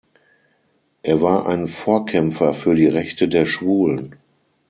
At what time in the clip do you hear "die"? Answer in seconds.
2.73-2.87